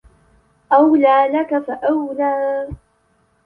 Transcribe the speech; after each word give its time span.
أَوْلَى 0.73 1.27
لَكَ 1.33 1.63
فَأَوْلَى 1.63 2.67